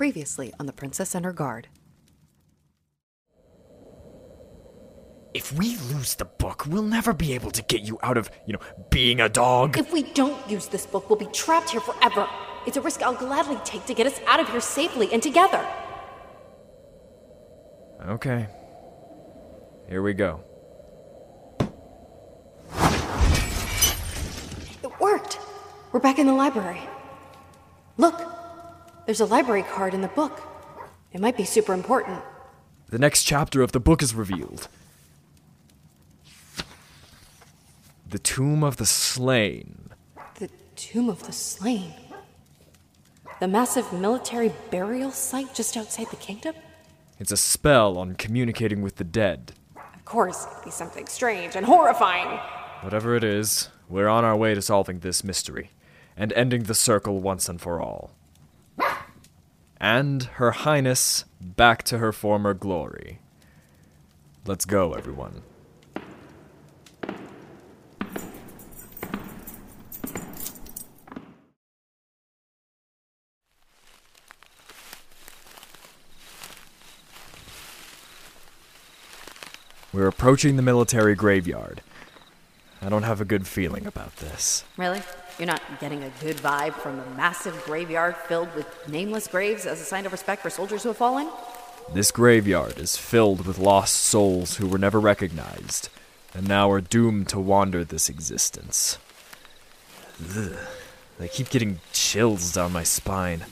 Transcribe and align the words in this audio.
Previously 0.00 0.50
on 0.58 0.64
The 0.64 0.72
Princess 0.72 1.14
and 1.14 1.26
Her 1.26 1.32
Guard. 1.34 1.68
If 5.34 5.52
we 5.52 5.76
lose 5.76 6.14
the 6.14 6.24
book, 6.24 6.64
we'll 6.66 6.84
never 6.84 7.12
be 7.12 7.34
able 7.34 7.50
to 7.50 7.60
get 7.64 7.82
you 7.82 7.98
out 8.02 8.16
of, 8.16 8.30
you 8.46 8.54
know, 8.54 8.60
being 8.88 9.20
a 9.20 9.28
dog. 9.28 9.76
If 9.76 9.92
we 9.92 10.04
don't 10.04 10.40
use 10.48 10.68
this 10.68 10.86
book, 10.86 11.10
we'll 11.10 11.18
be 11.18 11.26
trapped 11.26 11.68
here 11.68 11.82
forever. 11.82 12.26
It's 12.66 12.78
a 12.78 12.80
risk 12.80 13.02
I'll 13.02 13.12
gladly 13.12 13.58
take 13.62 13.84
to 13.84 13.92
get 13.92 14.06
us 14.06 14.18
out 14.26 14.40
of 14.40 14.48
here 14.48 14.62
safely 14.62 15.12
and 15.12 15.22
together. 15.22 15.62
Okay. 18.06 18.48
Here 19.86 20.00
we 20.00 20.14
go. 20.14 20.42
It 24.82 24.98
worked. 24.98 25.38
We're 25.92 26.00
back 26.00 26.18
in 26.18 26.26
the 26.26 26.32
library. 26.32 26.80
Look, 27.98 28.39
there's 29.10 29.18
a 29.18 29.24
library 29.24 29.64
card 29.64 29.92
in 29.92 30.02
the 30.02 30.14
book. 30.14 30.40
It 31.12 31.20
might 31.20 31.36
be 31.36 31.42
super 31.42 31.74
important. 31.74 32.22
The 32.90 32.98
next 33.00 33.24
chapter 33.24 33.60
of 33.60 33.72
the 33.72 33.80
book 33.80 34.04
is 34.04 34.14
revealed. 34.14 34.68
The 38.08 38.20
Tomb 38.20 38.62
of 38.62 38.76
the 38.76 38.86
Slain. 38.86 39.90
The 40.36 40.48
Tomb 40.76 41.08
of 41.08 41.26
the 41.26 41.32
Slain. 41.32 41.92
The 43.40 43.48
massive 43.48 43.92
military 43.92 44.52
burial 44.70 45.10
site 45.10 45.56
just 45.56 45.76
outside 45.76 46.06
the 46.10 46.16
kingdom? 46.16 46.54
It's 47.18 47.32
a 47.32 47.36
spell 47.36 47.98
on 47.98 48.14
communicating 48.14 48.80
with 48.80 48.94
the 48.94 49.02
dead. 49.02 49.54
Of 49.74 50.04
course, 50.04 50.46
it'd 50.46 50.66
be 50.66 50.70
something 50.70 51.08
strange 51.08 51.56
and 51.56 51.66
horrifying. 51.66 52.38
Whatever 52.82 53.16
it 53.16 53.24
is, 53.24 53.70
we're 53.88 54.06
on 54.06 54.24
our 54.24 54.36
way 54.36 54.54
to 54.54 54.62
solving 54.62 55.00
this 55.00 55.24
mystery 55.24 55.72
and 56.16 56.32
ending 56.34 56.62
the 56.62 56.76
circle 56.76 57.18
once 57.18 57.48
and 57.48 57.60
for 57.60 57.80
all. 57.80 58.12
And 59.80 60.24
Her 60.24 60.50
Highness 60.50 61.24
back 61.40 61.82
to 61.84 61.98
her 61.98 62.12
former 62.12 62.52
glory. 62.52 63.20
Let's 64.44 64.66
go, 64.66 64.92
everyone. 64.92 65.42
We're 79.92 80.06
approaching 80.06 80.56
the 80.56 80.62
military 80.62 81.14
graveyard. 81.14 81.82
I 82.82 82.88
don't 82.88 83.02
have 83.02 83.20
a 83.20 83.24
good 83.24 83.46
feeling 83.46 83.86
about 83.86 84.16
this. 84.16 84.64
Really? 84.76 85.02
You're 85.40 85.46
not 85.46 85.62
getting 85.80 86.02
a 86.02 86.10
good 86.20 86.36
vibe 86.36 86.74
from 86.74 86.98
a 86.98 87.10
massive 87.16 87.64
graveyard 87.64 88.14
filled 88.14 88.54
with 88.54 88.66
nameless 88.86 89.26
graves 89.26 89.64
as 89.64 89.80
a 89.80 89.84
sign 89.84 90.04
of 90.04 90.12
respect 90.12 90.42
for 90.42 90.50
soldiers 90.50 90.82
who 90.82 90.90
have 90.90 90.98
fallen? 90.98 91.30
This 91.94 92.10
graveyard 92.10 92.76
is 92.76 92.98
filled 92.98 93.46
with 93.46 93.56
lost 93.56 93.94
souls 93.94 94.58
who 94.58 94.66
were 94.66 94.76
never 94.76 95.00
recognized, 95.00 95.88
and 96.34 96.46
now 96.46 96.70
are 96.70 96.82
doomed 96.82 97.30
to 97.30 97.40
wander 97.40 97.84
this 97.84 98.10
existence. 98.10 98.98
Ugh. 100.36 100.52
I 101.18 101.26
keep 101.26 101.48
getting 101.48 101.80
chills 101.94 102.52
down 102.52 102.74
my 102.74 102.84
spine. 102.84 103.46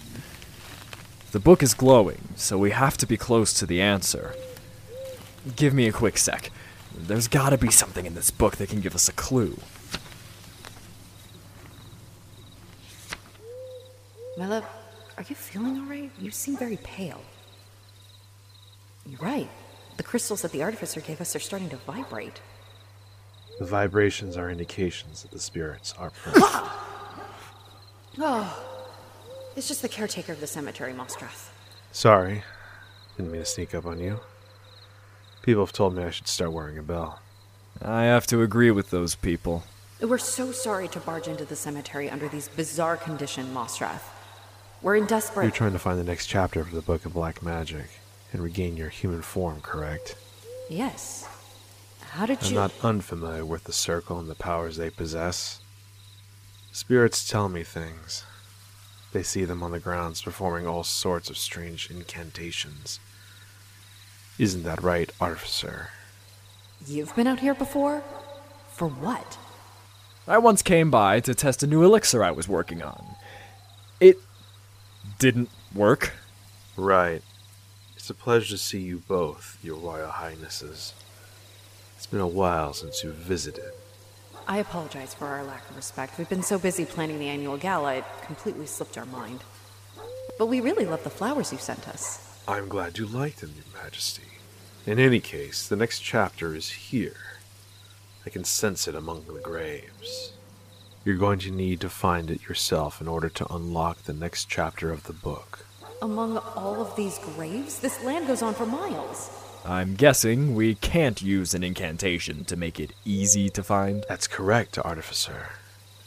The 1.32 1.40
book 1.40 1.62
is 1.62 1.72
glowing, 1.72 2.28
so 2.36 2.58
we 2.58 2.72
have 2.72 2.98
to 2.98 3.06
be 3.06 3.16
close 3.16 3.54
to 3.54 3.64
the 3.64 3.80
answer. 3.80 4.34
Give 5.56 5.72
me 5.72 5.88
a 5.88 5.92
quick 5.92 6.18
sec. 6.18 6.50
There's 6.94 7.28
gotta 7.28 7.56
be 7.56 7.70
something 7.70 8.04
in 8.04 8.14
this 8.14 8.30
book 8.30 8.56
that 8.56 8.68
can 8.68 8.82
give 8.82 8.94
us 8.94 9.08
a 9.08 9.12
clue. 9.12 9.56
My 14.38 14.46
love, 14.46 14.64
are 15.16 15.24
you 15.28 15.34
feeling 15.34 15.80
all 15.80 15.86
right? 15.86 16.12
You 16.20 16.30
seem 16.30 16.56
very 16.56 16.76
pale. 16.84 17.20
You're 19.04 19.18
right. 19.18 19.50
The 19.96 20.04
crystals 20.04 20.42
that 20.42 20.52
the 20.52 20.62
artificer 20.62 21.00
gave 21.00 21.20
us 21.20 21.34
are 21.34 21.40
starting 21.40 21.68
to 21.70 21.76
vibrate. 21.78 22.40
The 23.58 23.64
vibrations 23.64 24.36
are 24.36 24.48
indications 24.48 25.22
that 25.22 25.32
the 25.32 25.40
spirits 25.40 25.92
are 25.98 26.10
present. 26.10 26.44
Oh, 28.20 28.64
it's 29.56 29.66
just 29.66 29.82
the 29.82 29.88
caretaker 29.88 30.34
of 30.34 30.40
the 30.40 30.46
cemetery, 30.46 30.92
Mostrath. 30.92 31.50
Sorry. 31.90 32.44
Didn't 33.16 33.32
mean 33.32 33.40
to 33.40 33.44
sneak 33.44 33.74
up 33.74 33.86
on 33.86 33.98
you. 33.98 34.20
People 35.42 35.64
have 35.64 35.72
told 35.72 35.96
me 35.96 36.04
I 36.04 36.10
should 36.10 36.28
start 36.28 36.52
wearing 36.52 36.78
a 36.78 36.82
bell. 36.84 37.18
I 37.82 38.04
have 38.04 38.28
to 38.28 38.42
agree 38.42 38.70
with 38.70 38.90
those 38.90 39.16
people. 39.16 39.64
We're 40.00 40.18
so 40.18 40.52
sorry 40.52 40.86
to 40.88 41.00
barge 41.00 41.26
into 41.26 41.44
the 41.44 41.56
cemetery 41.56 42.08
under 42.08 42.28
these 42.28 42.46
bizarre 42.46 42.96
conditions, 42.96 43.52
Mostrath. 43.52 44.02
We're 44.80 44.96
in 44.96 45.06
desperate. 45.06 45.44
You're 45.44 45.52
trying 45.52 45.72
to 45.72 45.78
find 45.78 45.98
the 45.98 46.04
next 46.04 46.26
chapter 46.26 46.60
of 46.60 46.70
the 46.70 46.80
Book 46.80 47.04
of 47.04 47.12
Black 47.12 47.42
Magic 47.42 47.88
and 48.32 48.42
regain 48.42 48.76
your 48.76 48.90
human 48.90 49.22
form, 49.22 49.60
correct? 49.60 50.16
Yes. 50.70 51.28
How 52.00 52.26
did 52.26 52.38
I'm 52.42 52.50
you. 52.50 52.54
not 52.54 52.72
unfamiliar 52.82 53.44
with 53.44 53.64
the 53.64 53.72
Circle 53.72 54.18
and 54.20 54.30
the 54.30 54.34
powers 54.34 54.76
they 54.76 54.90
possess. 54.90 55.60
Spirits 56.70 57.28
tell 57.28 57.48
me 57.48 57.64
things. 57.64 58.24
They 59.12 59.22
see 59.22 59.44
them 59.44 59.62
on 59.62 59.72
the 59.72 59.80
grounds 59.80 60.22
performing 60.22 60.66
all 60.66 60.84
sorts 60.84 61.28
of 61.28 61.36
strange 61.38 61.90
incantations. 61.90 63.00
Isn't 64.38 64.62
that 64.62 64.82
right, 64.82 65.10
Artificer? 65.20 65.88
You've 66.86 67.16
been 67.16 67.26
out 67.26 67.40
here 67.40 67.54
before? 67.54 68.02
For 68.70 68.86
what? 68.86 69.38
I 70.28 70.38
once 70.38 70.62
came 70.62 70.90
by 70.90 71.18
to 71.20 71.34
test 71.34 71.62
a 71.62 71.66
new 71.66 71.82
elixir 71.82 72.22
I 72.22 72.30
was 72.30 72.46
working 72.46 72.82
on. 72.82 73.16
It 73.98 74.18
didn't 75.18 75.50
work. 75.74 76.12
Right. 76.76 77.22
It's 77.96 78.08
a 78.08 78.14
pleasure 78.14 78.50
to 78.50 78.58
see 78.58 78.80
you 78.80 79.02
both, 79.08 79.58
your 79.62 79.76
Royal 79.76 80.10
Highnesses. 80.10 80.94
It's 81.96 82.06
been 82.06 82.20
a 82.20 82.26
while 82.26 82.72
since 82.72 83.02
you've 83.02 83.16
visited. 83.16 83.72
I 84.46 84.58
apologize 84.58 85.12
for 85.12 85.26
our 85.26 85.42
lack 85.42 85.68
of 85.68 85.76
respect. 85.76 86.16
We've 86.16 86.28
been 86.28 86.42
so 86.42 86.58
busy 86.58 86.84
planning 86.84 87.18
the 87.18 87.28
annual 87.28 87.56
gala, 87.56 87.96
it 87.96 88.04
completely 88.24 88.66
slipped 88.66 88.96
our 88.96 89.04
mind. 89.06 89.42
But 90.38 90.46
we 90.46 90.60
really 90.60 90.86
love 90.86 91.02
the 91.04 91.10
flowers 91.10 91.52
you 91.52 91.58
sent 91.58 91.88
us. 91.88 92.40
I'm 92.46 92.68
glad 92.68 92.96
you 92.96 93.04
liked 93.04 93.40
them, 93.40 93.52
Your 93.56 93.82
Majesty. 93.82 94.22
In 94.86 94.98
any 94.98 95.20
case, 95.20 95.68
the 95.68 95.76
next 95.76 96.00
chapter 96.00 96.54
is 96.54 96.70
here. 96.70 97.16
I 98.24 98.30
can 98.30 98.44
sense 98.44 98.88
it 98.88 98.94
among 98.94 99.24
the 99.26 99.40
graves. 99.40 100.32
You're 101.08 101.16
going 101.16 101.38
to 101.38 101.50
need 101.50 101.80
to 101.80 101.88
find 101.88 102.30
it 102.30 102.46
yourself 102.50 103.00
in 103.00 103.08
order 103.08 103.30
to 103.30 103.50
unlock 103.50 104.02
the 104.02 104.12
next 104.12 104.50
chapter 104.50 104.92
of 104.92 105.04
the 105.04 105.14
book. 105.14 105.64
Among 106.02 106.36
all 106.36 106.82
of 106.82 106.94
these 106.96 107.18
graves, 107.20 107.78
this 107.78 108.04
land 108.04 108.26
goes 108.26 108.42
on 108.42 108.52
for 108.52 108.66
miles. 108.66 109.30
I'm 109.64 109.94
guessing 109.94 110.54
we 110.54 110.74
can't 110.74 111.22
use 111.22 111.54
an 111.54 111.64
incantation 111.64 112.44
to 112.44 112.56
make 112.56 112.78
it 112.78 112.92
easy 113.06 113.48
to 113.48 113.62
find. 113.62 114.04
That's 114.06 114.26
correct, 114.26 114.78
Artificer. 114.78 115.48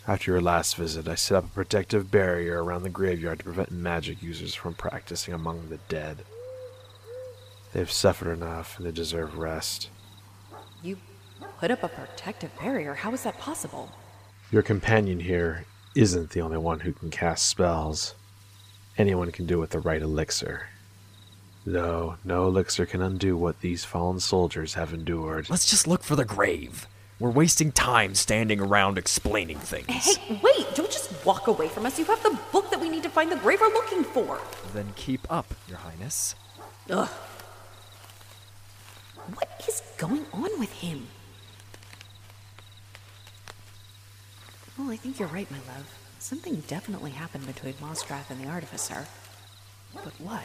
After 0.07 0.33
your 0.33 0.39
last 0.39 0.75
visit, 0.75 1.07
I 1.07 1.15
set 1.15 1.37
up 1.37 1.45
a 1.45 1.49
protective 1.49 2.11
barrier 2.11 2.63
around 2.63 2.83
the 2.83 2.89
graveyard 2.91 3.39
to 3.39 3.45
prevent 3.45 3.71
magic 3.71 4.21
users 4.21 4.53
from 4.53 4.75
practicing 4.75 5.33
among 5.33 5.69
the 5.69 5.79
dead. 5.89 6.25
They've 7.73 7.91
suffered 7.91 8.31
enough 8.31 8.77
and 8.77 8.85
they 8.85 8.91
deserve 8.91 9.39
rest. 9.39 9.89
You 10.83 10.99
put 11.57 11.71
up 11.71 11.81
a 11.81 11.87
protective 11.87 12.51
barrier. 12.59 12.93
How 12.93 13.11
is 13.13 13.23
that 13.23 13.39
possible? 13.39 13.91
Your 14.51 14.61
companion 14.61 15.21
here 15.21 15.63
isn't 15.95 16.31
the 16.31 16.41
only 16.41 16.57
one 16.57 16.81
who 16.81 16.91
can 16.91 17.09
cast 17.09 17.47
spells. 17.47 18.15
Anyone 18.97 19.31
can 19.31 19.45
do 19.45 19.55
it 19.55 19.61
with 19.61 19.69
the 19.69 19.79
right 19.79 20.01
elixir. 20.01 20.67
Though 21.65 22.17
no 22.25 22.47
elixir 22.47 22.85
can 22.85 23.01
undo 23.01 23.37
what 23.37 23.61
these 23.61 23.85
fallen 23.85 24.19
soldiers 24.19 24.73
have 24.73 24.93
endured. 24.93 25.49
Let's 25.49 25.69
just 25.69 25.87
look 25.87 26.03
for 26.03 26.17
the 26.17 26.25
grave. 26.25 26.85
We're 27.17 27.29
wasting 27.29 27.71
time 27.71 28.13
standing 28.13 28.59
around 28.59 28.97
explaining 28.97 29.59
things. 29.59 30.17
Hey, 30.17 30.39
wait! 30.43 30.67
Don't 30.75 30.91
just 30.91 31.25
walk 31.25 31.47
away 31.47 31.69
from 31.69 31.85
us. 31.85 31.97
You 31.97 32.03
have 32.05 32.21
the 32.21 32.37
book 32.51 32.69
that 32.71 32.81
we 32.81 32.89
need 32.89 33.03
to 33.03 33.09
find 33.09 33.31
the 33.31 33.37
grave 33.37 33.61
we're 33.61 33.67
looking 33.67 34.03
for. 34.03 34.37
Then 34.73 34.91
keep 34.97 35.25
up, 35.31 35.53
Your 35.69 35.77
Highness. 35.77 36.35
Ugh. 36.89 37.07
What 39.35 39.63
is 39.65 39.81
going 39.97 40.25
on 40.33 40.59
with 40.59 40.73
him? 40.73 41.07
Well, 44.81 44.89
I 44.89 44.95
think 44.95 45.19
you're 45.19 45.27
right, 45.27 45.49
my 45.51 45.59
love. 45.75 45.95
Something 46.17 46.55
definitely 46.61 47.11
happened 47.11 47.45
between 47.45 47.73
Mostrath 47.75 48.31
and 48.31 48.43
the 48.43 48.49
Artificer. 48.49 49.05
But 49.93 50.13
what? 50.19 50.41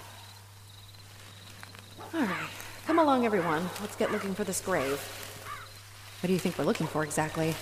Alright, 2.14 2.50
come 2.86 2.98
along, 2.98 3.24
everyone. 3.24 3.70
Let's 3.80 3.96
get 3.96 4.12
looking 4.12 4.34
for 4.34 4.44
this 4.44 4.60
grave. 4.60 5.00
What 6.20 6.26
do 6.26 6.34
you 6.34 6.38
think 6.38 6.58
we're 6.58 6.66
looking 6.66 6.86
for 6.86 7.02
exactly? 7.02 7.54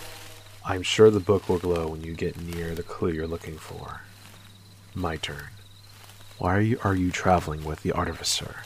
I'm 0.65 0.83
sure 0.83 1.11
the 1.11 1.21
book 1.21 1.49
will 1.49 1.59
glow 1.59 1.87
when 1.87 2.03
you 2.03 2.13
get 2.13 2.41
near 2.41 2.75
the 2.75 2.83
clue 2.83 3.13
you're 3.13 3.29
looking 3.29 3.57
for. 3.57 4.01
My 4.97 5.15
turn. 5.15 5.51
Why 6.39 6.57
are 6.57 6.61
you, 6.61 6.81
are 6.83 6.97
you 6.97 7.13
traveling 7.13 7.63
with 7.63 7.85
the 7.85 7.93
Artificer? 7.93 8.57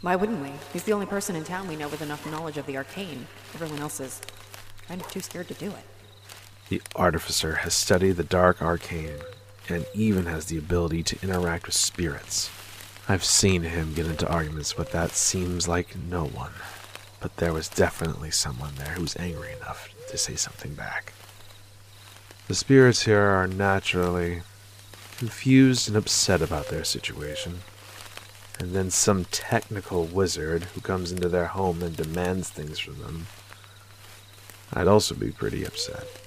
Why 0.00 0.16
wouldn't 0.16 0.42
we? 0.42 0.50
He's 0.72 0.82
the 0.82 0.94
only 0.94 1.06
person 1.06 1.36
in 1.36 1.44
town 1.44 1.68
we 1.68 1.76
know 1.76 1.88
with 1.88 2.02
enough 2.02 2.28
knowledge 2.28 2.56
of 2.56 2.66
the 2.66 2.76
arcane. 2.76 3.28
Everyone 3.54 3.78
else 3.78 4.00
is 4.00 4.20
kind 4.88 5.00
of 5.00 5.08
too 5.12 5.20
scared 5.20 5.46
to 5.46 5.54
do 5.54 5.66
it. 5.66 5.84
The 6.72 6.80
Artificer 6.96 7.56
has 7.56 7.74
studied 7.74 8.12
the 8.12 8.24
dark 8.24 8.62
arcane 8.62 9.18
and 9.68 9.84
even 9.92 10.24
has 10.24 10.46
the 10.46 10.56
ability 10.56 11.02
to 11.02 11.22
interact 11.22 11.66
with 11.66 11.74
spirits. 11.74 12.48
I've 13.06 13.26
seen 13.26 13.60
him 13.60 13.92
get 13.92 14.06
into 14.06 14.26
arguments 14.26 14.78
with 14.78 14.90
that 14.92 15.10
seems 15.10 15.68
like 15.68 15.94
no 15.94 16.24
one, 16.24 16.54
but 17.20 17.36
there 17.36 17.52
was 17.52 17.68
definitely 17.68 18.30
someone 18.30 18.76
there 18.76 18.94
who 18.94 19.02
was 19.02 19.18
angry 19.18 19.52
enough 19.52 19.90
to 20.08 20.16
say 20.16 20.34
something 20.34 20.72
back. 20.72 21.12
The 22.48 22.54
spirits 22.54 23.02
here 23.02 23.20
are 23.20 23.46
naturally 23.46 24.40
confused 25.18 25.88
and 25.88 25.96
upset 25.98 26.40
about 26.40 26.68
their 26.68 26.84
situation. 26.84 27.58
And 28.58 28.74
then 28.74 28.88
some 28.88 29.26
technical 29.26 30.06
wizard 30.06 30.64
who 30.72 30.80
comes 30.80 31.12
into 31.12 31.28
their 31.28 31.48
home 31.48 31.82
and 31.82 31.94
demands 31.94 32.48
things 32.48 32.78
from 32.78 32.98
them. 33.02 33.26
I'd 34.72 34.88
also 34.88 35.14
be 35.14 35.32
pretty 35.32 35.66
upset. 35.66 36.21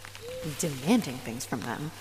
Demanding 0.59 1.15
things 1.17 1.43
from 1.45 1.61
them. 1.61 1.91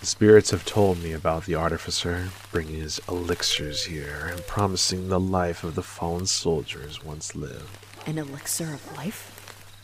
The 0.00 0.06
spirits 0.06 0.50
have 0.50 0.64
told 0.64 1.02
me 1.02 1.12
about 1.12 1.44
the 1.44 1.54
artificer 1.54 2.28
bringing 2.50 2.76
his 2.76 3.00
elixirs 3.08 3.84
here 3.84 4.30
and 4.30 4.46
promising 4.46 5.08
the 5.08 5.20
life 5.20 5.64
of 5.64 5.74
the 5.74 5.82
fallen 5.82 6.26
soldiers 6.26 7.04
once 7.04 7.34
lived. 7.36 7.78
An 8.06 8.18
elixir 8.18 8.72
of 8.74 8.96
life? 8.96 9.30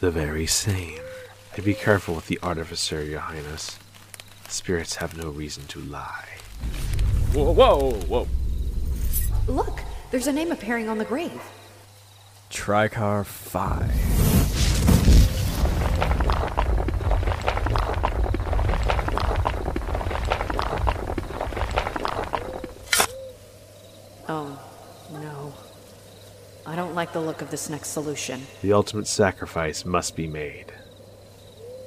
The 0.01 0.11
very 0.11 0.47
same. 0.47 0.99
And 1.55 1.65
be 1.65 1.75
careful 1.75 2.15
with 2.15 2.27
the 2.27 2.39
artificer, 2.43 3.05
your 3.05 3.21
highness. 3.21 3.79
Spirits 4.49 4.97
have 4.97 5.17
no 5.17 5.31
reason 5.31 5.67
to 5.69 5.81
lie. 5.81 6.29
Whoa, 7.33 7.53
whoa, 7.53 7.93
whoa. 8.09 8.27
Look, 9.47 9.83
there's 10.11 10.27
a 10.27 10.33
name 10.33 10.53
appearing 10.53 10.89
on 10.89 10.99
the 10.99 11.05
grave. 11.05 11.41
Tricar 12.51 13.25
5. 13.25 14.21
Oh, 24.33 24.61
no. 25.13 25.53
I 26.65 26.77
don't 26.77 26.95
like 27.11 27.15
the 27.15 27.27
look 27.27 27.43
of 27.43 27.51
this 27.51 27.69
next 27.69 27.89
solution. 27.89 28.41
The 28.63 28.73
ultimate 28.73 29.09
sacrifice 29.09 29.85
must 29.85 30.15
be 30.15 30.29
made. 30.29 30.73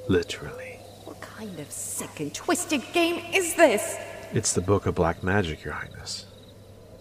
Literally. 0.06 0.78
What 1.04 1.18
kind 1.22 1.58
of 1.58 1.70
sick 1.70 2.20
and 2.20 2.34
twisted 2.34 2.82
game 2.92 3.24
is 3.32 3.54
this? 3.54 3.96
It's 4.34 4.52
the 4.52 4.60
Book 4.60 4.84
of 4.84 4.94
Black 4.94 5.22
Magic, 5.22 5.64
your 5.64 5.72
highness. 5.72 6.26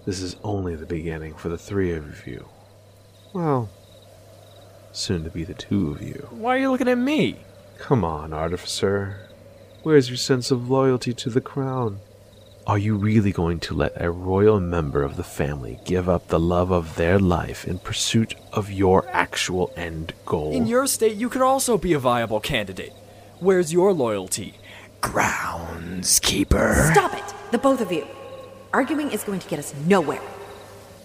This 0.06 0.22
is 0.22 0.38
only 0.42 0.76
the 0.76 0.86
beginning 0.86 1.34
for 1.34 1.50
the 1.50 1.58
three 1.58 1.92
of 1.92 2.26
you. 2.26 2.48
Well, 3.34 3.70
soon 4.94 5.26
to 5.26 5.30
be 5.30 5.44
the 5.44 5.54
two 5.54 5.92
of 5.92 6.02
you. 6.02 6.26
Why 6.32 6.56
are 6.56 6.60
you 6.60 6.72
looking 6.72 6.88
at 6.88 6.98
me? 6.98 7.40
Come 7.78 8.06
on, 8.06 8.32
Artificer. 8.32 9.30
Where's 9.82 10.08
your 10.08 10.18
sense 10.18 10.50
of 10.50 10.70
loyalty 10.70 11.14
to 11.14 11.30
the 11.30 11.42
crown? 11.42 12.00
Are 12.66 12.78
you 12.78 12.96
really 12.96 13.34
going 13.34 13.60
to 13.60 13.74
let 13.74 14.02
a 14.02 14.10
royal 14.10 14.62
member 14.62 15.04
of 15.04 15.18
the 15.18 15.24
family 15.24 15.80
give 15.84 16.08
up 16.08 16.30
the 16.30 16.40
love 16.40 16.72
of 16.72 16.96
their 16.96 17.20
life 17.20 17.68
in 17.68 17.78
pursuit 17.78 18.36
of 18.54 18.72
your 18.72 19.06
actual 19.10 19.74
end 19.76 20.14
goal? 20.26 20.54
In 20.54 20.66
your 20.66 20.88
state, 20.88 21.18
you 21.18 21.28
could 21.28 21.42
also 21.42 21.78
be 21.78 21.92
a 21.92 22.00
viable 22.00 22.40
candidate. 22.40 22.94
Where's 23.42 23.74
your 23.74 23.92
loyalty? 23.92 24.54
Groundskeeper. 25.02 26.90
Stop 26.94 27.14
it! 27.14 27.34
The 27.52 27.58
both 27.58 27.82
of 27.82 27.92
you. 27.92 28.08
Arguing 28.72 29.12
is 29.12 29.26
going 29.26 29.42
to 29.42 29.50
get 29.50 29.60
us 29.60 29.74
nowhere. 29.86 30.22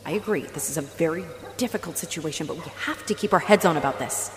I 0.06 0.12
agree, 0.12 0.42
this 0.42 0.70
is 0.70 0.76
a 0.76 0.82
very 0.82 1.24
difficult 1.56 1.98
situation, 1.98 2.46
but 2.46 2.54
we 2.54 2.70
have 2.84 3.04
to 3.06 3.14
keep 3.14 3.32
our 3.32 3.40
heads 3.40 3.64
on 3.64 3.76
about 3.76 3.98
this. 3.98 4.30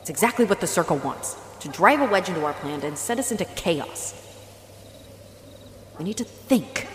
It's 0.00 0.08
exactly 0.08 0.46
what 0.46 0.62
the 0.62 0.66
Circle 0.66 0.96
wants 0.98 1.36
to 1.60 1.68
drive 1.68 2.00
a 2.00 2.06
wedge 2.06 2.30
into 2.30 2.46
our 2.46 2.54
plan 2.54 2.80
and 2.80 2.96
send 2.96 3.20
us 3.20 3.30
into 3.30 3.44
chaos. 3.44 4.14
We 6.00 6.04
need 6.04 6.16
to 6.16 6.24
think. 6.24 6.86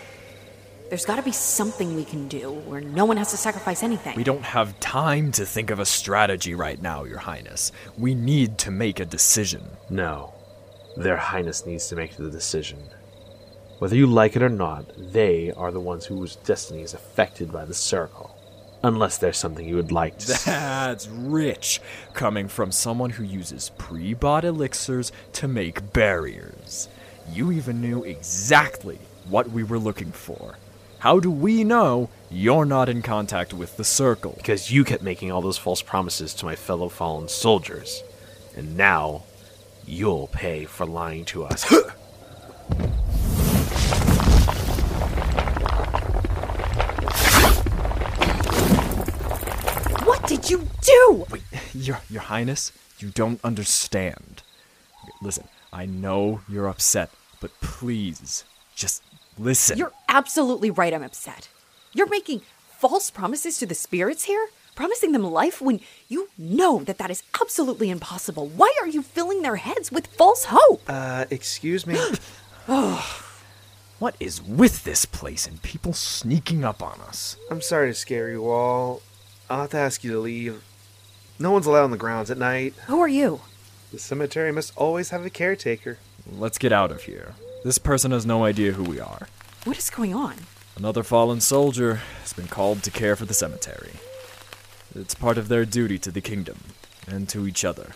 There's 0.88 1.04
gotta 1.04 1.22
be 1.22 1.30
something 1.30 1.94
we 1.94 2.04
can 2.04 2.26
do 2.26 2.50
where 2.50 2.80
no 2.80 3.04
one 3.04 3.16
has 3.18 3.30
to 3.30 3.36
sacrifice 3.36 3.84
anything. 3.84 4.16
We 4.16 4.24
don't 4.24 4.42
have 4.42 4.80
time 4.80 5.30
to 5.32 5.46
think 5.46 5.70
of 5.70 5.78
a 5.78 5.86
strategy 5.86 6.56
right 6.56 6.82
now, 6.82 7.04
Your 7.04 7.18
Highness. 7.18 7.70
We 7.96 8.16
need 8.16 8.58
to 8.58 8.72
make 8.72 8.98
a 8.98 9.04
decision. 9.04 9.62
No. 9.90 10.34
Their 10.96 11.18
Highness 11.18 11.66
needs 11.66 11.86
to 11.90 11.94
make 11.94 12.16
the 12.16 12.32
decision. 12.32 12.80
Whether 13.78 13.94
you 13.94 14.08
like 14.08 14.34
it 14.34 14.42
or 14.42 14.48
not, 14.48 14.90
they 14.98 15.52
are 15.52 15.70
the 15.70 15.78
ones 15.78 16.06
whose 16.06 16.34
destiny 16.34 16.82
is 16.82 16.92
affected 16.92 17.52
by 17.52 17.64
the 17.64 17.74
circle. 17.74 18.36
Unless 18.82 19.18
there's 19.18 19.38
something 19.38 19.68
you 19.68 19.76
would 19.76 19.92
like 19.92 20.18
to. 20.18 20.44
That's 20.46 21.06
rich, 21.06 21.80
coming 22.12 22.48
from 22.48 22.72
someone 22.72 23.10
who 23.10 23.22
uses 23.22 23.70
pre 23.78 24.14
bought 24.14 24.44
elixirs 24.44 25.12
to 25.34 25.46
make 25.46 25.92
barriers. 25.92 26.88
You 27.32 27.52
even 27.52 27.80
knew 27.80 28.04
exactly 28.04 28.98
what 29.28 29.50
we 29.50 29.64
were 29.64 29.78
looking 29.78 30.12
for. 30.12 30.56
How 31.00 31.20
do 31.20 31.30
we 31.30 31.64
know 31.64 32.08
you're 32.30 32.64
not 32.64 32.88
in 32.88 33.02
contact 33.02 33.52
with 33.52 33.76
the 33.76 33.84
Circle? 33.84 34.34
Because 34.36 34.70
you 34.70 34.84
kept 34.84 35.02
making 35.02 35.30
all 35.30 35.42
those 35.42 35.58
false 35.58 35.82
promises 35.82 36.32
to 36.34 36.46
my 36.46 36.56
fellow 36.56 36.88
fallen 36.88 37.28
soldiers. 37.28 38.02
And 38.56 38.76
now, 38.76 39.24
you'll 39.86 40.28
pay 40.28 40.64
for 40.64 40.86
lying 40.86 41.24
to 41.26 41.44
us. 41.44 41.64
what 50.04 50.26
did 50.26 50.48
you 50.48 50.66
do? 50.80 51.26
Wait, 51.30 51.42
Your, 51.74 52.00
Your 52.08 52.22
Highness, 52.22 52.72
you 52.98 53.10
don't 53.10 53.40
understand. 53.44 54.42
Listen, 55.22 55.48
I 55.72 55.86
know 55.86 56.40
you're 56.48 56.68
upset, 56.68 57.10
but 57.40 57.50
please, 57.60 58.44
just 58.74 59.02
listen. 59.38 59.78
You're 59.78 59.92
absolutely 60.08 60.70
right, 60.70 60.92
I'm 60.92 61.02
upset. 61.02 61.48
You're 61.92 62.08
making 62.08 62.42
false 62.78 63.10
promises 63.10 63.58
to 63.58 63.66
the 63.66 63.74
spirits 63.74 64.24
here? 64.24 64.48
Promising 64.74 65.12
them 65.12 65.22
life 65.22 65.62
when 65.62 65.80
you 66.08 66.28
know 66.36 66.84
that 66.84 66.98
that 66.98 67.10
is 67.10 67.22
absolutely 67.40 67.88
impossible. 67.88 68.46
Why 68.46 68.74
are 68.80 68.86
you 68.86 69.00
filling 69.00 69.40
their 69.40 69.56
heads 69.56 69.90
with 69.90 70.06
false 70.06 70.44
hope? 70.50 70.82
Uh, 70.86 71.24
excuse 71.30 71.86
me? 71.86 71.96
oh. 72.68 73.22
What 73.98 74.14
is 74.20 74.42
with 74.42 74.84
this 74.84 75.06
place 75.06 75.46
and 75.46 75.62
people 75.62 75.94
sneaking 75.94 76.62
up 76.64 76.82
on 76.82 77.00
us? 77.00 77.38
I'm 77.50 77.62
sorry 77.62 77.88
to 77.88 77.94
scare 77.94 78.28
you 78.28 78.50
all. 78.50 79.00
I'll 79.48 79.62
have 79.62 79.70
to 79.70 79.78
ask 79.78 80.04
you 80.04 80.12
to 80.12 80.18
leave. 80.18 80.62
No 81.38 81.50
one's 81.50 81.64
allowed 81.64 81.84
on 81.84 81.90
the 81.92 81.96
grounds 81.96 82.30
at 82.30 82.36
night. 82.36 82.74
Who 82.88 83.00
are 83.00 83.08
you? 83.08 83.40
The 83.92 83.98
cemetery 83.98 84.52
must 84.52 84.76
always 84.76 85.10
have 85.10 85.24
a 85.24 85.30
caretaker. 85.30 85.98
Let's 86.30 86.58
get 86.58 86.72
out 86.72 86.90
of 86.90 87.04
here. 87.04 87.34
This 87.64 87.78
person 87.78 88.10
has 88.10 88.26
no 88.26 88.44
idea 88.44 88.72
who 88.72 88.82
we 88.82 89.00
are. 89.00 89.28
What 89.64 89.78
is 89.78 89.90
going 89.90 90.14
on? 90.14 90.34
Another 90.76 91.02
fallen 91.02 91.40
soldier 91.40 92.00
has 92.20 92.32
been 92.32 92.48
called 92.48 92.82
to 92.82 92.90
care 92.90 93.16
for 93.16 93.24
the 93.24 93.34
cemetery. 93.34 93.92
It's 94.94 95.14
part 95.14 95.38
of 95.38 95.48
their 95.48 95.64
duty 95.64 95.98
to 96.00 96.10
the 96.10 96.20
kingdom 96.20 96.58
and 97.06 97.28
to 97.28 97.46
each 97.46 97.64
other. 97.64 97.92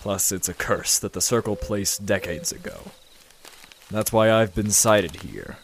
Plus, 0.00 0.32
it's 0.32 0.48
a 0.48 0.54
curse 0.54 0.98
that 0.98 1.12
the 1.12 1.20
Circle 1.20 1.56
placed 1.56 2.06
decades 2.06 2.52
ago. 2.52 2.92
That's 3.90 4.12
why 4.12 4.32
I've 4.32 4.54
been 4.54 4.70
sighted 4.70 5.16
here. 5.16 5.58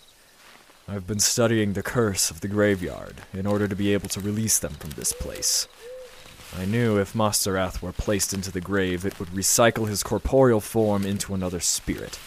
I've 0.86 1.06
been 1.06 1.20
studying 1.20 1.72
the 1.72 1.82
curse 1.82 2.30
of 2.30 2.42
the 2.42 2.48
graveyard 2.48 3.22
in 3.32 3.46
order 3.46 3.66
to 3.66 3.74
be 3.74 3.92
able 3.92 4.08
to 4.10 4.20
release 4.20 4.58
them 4.58 4.74
from 4.74 4.90
this 4.90 5.12
place. 5.12 5.66
I 6.54 6.64
knew 6.64 6.98
if 6.98 7.14
Mostrath 7.14 7.80
were 7.80 7.92
placed 7.92 8.34
into 8.34 8.52
the 8.52 8.60
grave, 8.60 9.04
it 9.04 9.18
would 9.18 9.28
recycle 9.30 9.88
his 9.88 10.02
corporeal 10.02 10.60
form 10.60 11.04
into 11.04 11.34
another 11.34 11.60
spirit. 11.60 12.18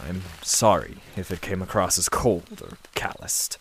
I'm 0.00 0.22
sorry 0.42 0.96
if 1.16 1.30
it 1.30 1.40
came 1.40 1.60
across 1.60 1.98
as 1.98 2.08
cold 2.08 2.62
or 2.62 2.78
calloused. 2.94 3.58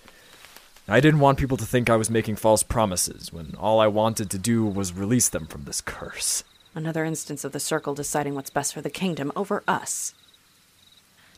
I 0.87 1.01
didn't 1.01 1.19
want 1.19 1.37
people 1.37 1.57
to 1.57 1.65
think 1.65 1.89
I 1.89 1.97
was 1.97 2.09
making 2.09 2.37
false 2.37 2.63
promises 2.63 3.33
when 3.33 3.55
all 3.59 3.79
I 3.79 3.87
wanted 3.87 4.29
to 4.31 4.37
do 4.37 4.65
was 4.65 4.93
release 4.93 5.27
them 5.27 5.45
from 5.45 5.63
this 5.63 5.81
curse. 5.81 6.43
Another 6.73 7.03
instance 7.03 7.43
of 7.43 7.51
the 7.51 7.59
circle 7.59 7.93
deciding 7.93 8.35
what's 8.35 8.49
best 8.49 8.73
for 8.73 8.81
the 8.81 8.89
kingdom 8.89 9.31
over 9.35 9.63
us. 9.67 10.13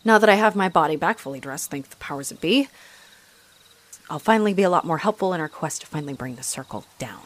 Now 0.06 0.18
that 0.18 0.30
I 0.30 0.36
have 0.36 0.56
my 0.56 0.70
body 0.70 0.96
back 0.96 1.18
fully 1.18 1.40
dressed, 1.40 1.72
thank 1.72 1.90
the 1.90 1.96
powers 1.96 2.30
that 2.30 2.42
be, 2.42 2.68
I'll 4.10 4.20
finally 4.20 4.54
be 4.54 4.64
a 4.64 4.70
lot 4.70 4.86
more 4.86 5.00
helpful 5.00 5.34
in 5.34 5.42
our 5.42 5.50
quest 5.50 5.82
to 5.82 5.88
finally 5.88 6.14
bring 6.14 6.36
the 6.36 6.44
circle 6.44 6.86
down. 6.98 7.22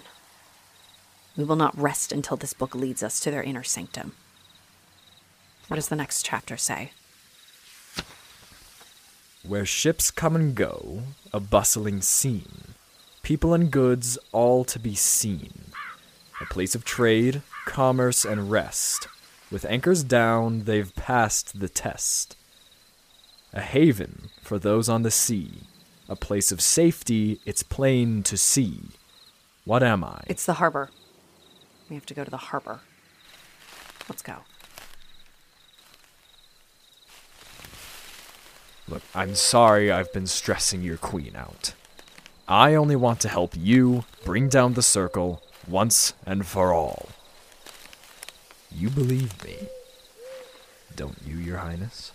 We 1.36 1.44
will 1.44 1.56
not 1.56 1.78
rest 1.78 2.12
until 2.12 2.38
this 2.38 2.54
book 2.54 2.76
leads 2.76 3.02
us 3.02 3.20
to 3.22 3.32
their 3.32 3.42
inner 3.44 3.64
sanctum. 3.64 4.14
What 5.68 5.76
does 5.76 5.88
the 5.88 5.96
next 5.96 6.24
chapter 6.26 6.58
say? 6.58 6.92
Where 9.46 9.66
ships 9.66 10.12
come 10.12 10.36
and 10.36 10.56
go, 10.56 11.02
a 11.34 11.40
bustling 11.40 12.02
scene, 12.02 12.76
people 13.24 13.54
and 13.54 13.72
goods 13.72 14.18
all 14.32 14.64
to 14.66 14.80
be 14.80 14.94
seen, 14.94 15.72
a 16.40 16.46
place 16.46 16.76
of 16.76 16.86
trade, 16.86 17.42
commerce, 17.66 18.24
and 18.24 18.52
rest. 18.52 19.08
With 19.52 19.66
anchors 19.66 20.04
down, 20.04 20.64
they've 20.64 20.96
passed 20.96 21.60
the 21.60 21.70
test. 21.70 22.36
A 23.54 23.62
haven 23.62 24.30
for 24.42 24.60
those 24.60 24.88
on 24.88 25.04
the 25.04 25.12
sea, 25.12 25.64
a 26.08 26.16
place 26.16 26.52
of 26.52 26.62
safety, 26.62 27.40
it's 27.46 27.64
plain 27.64 28.24
to 28.24 28.38
see. 28.38 28.82
What 29.66 29.84
am 29.84 30.04
I? 30.04 30.22
It's 30.28 30.46
the 30.46 30.54
harbor. 30.54 30.90
We 31.94 31.98
have 31.98 32.08
to 32.08 32.16
go 32.16 32.24
to 32.24 32.32
the 32.32 32.38
harbor. 32.38 32.80
Let's 34.10 34.24
go. 34.24 34.38
Look, 38.88 39.04
I'm 39.14 39.36
sorry 39.36 39.92
I've 39.92 40.12
been 40.12 40.26
stressing 40.26 40.82
your 40.82 40.98
queen 40.98 41.36
out. 41.36 41.76
I 42.48 42.74
only 42.74 42.96
want 42.96 43.20
to 43.20 43.30
help 43.30 43.54
you 43.56 44.06
bring 44.26 44.50
down 44.50 44.74
the 44.74 44.82
circle 44.82 45.44
once 45.68 46.16
and 46.26 46.48
for 46.48 46.74
all. 46.74 47.10
You 48.72 48.90
believe 48.90 49.44
me, 49.44 49.68
don't 50.96 51.20
you, 51.24 51.36
Your 51.36 51.58
Highness? 51.58 52.12